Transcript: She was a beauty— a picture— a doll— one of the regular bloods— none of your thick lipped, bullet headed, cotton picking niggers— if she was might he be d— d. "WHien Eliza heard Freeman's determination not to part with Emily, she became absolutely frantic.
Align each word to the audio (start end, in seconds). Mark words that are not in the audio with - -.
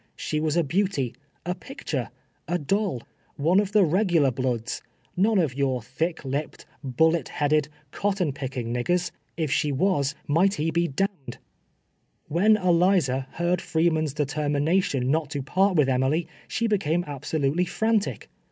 She 0.15 0.39
was 0.39 0.57
a 0.57 0.63
beauty— 0.63 1.13
a 1.45 1.53
picture— 1.53 2.09
a 2.47 2.57
doll— 2.57 3.03
one 3.47 3.59
of 3.59 3.71
the 3.71 3.85
regular 3.85 4.31
bloods— 4.31 4.81
none 5.15 5.37
of 5.37 5.53
your 5.53 5.79
thick 5.83 6.25
lipped, 6.25 6.65
bullet 6.83 7.29
headed, 7.29 7.69
cotton 7.91 8.33
picking 8.33 8.73
niggers— 8.73 9.11
if 9.37 9.51
she 9.51 9.71
was 9.71 10.15
might 10.27 10.55
he 10.55 10.71
be 10.71 10.87
d— 10.87 11.05
d. 11.29 11.37
"WHien 12.31 12.57
Eliza 12.65 13.27
heard 13.33 13.61
Freeman's 13.61 14.15
determination 14.15 15.11
not 15.11 15.29
to 15.29 15.43
part 15.43 15.75
with 15.75 15.87
Emily, 15.87 16.27
she 16.47 16.65
became 16.65 17.03
absolutely 17.05 17.65
frantic. 17.65 18.27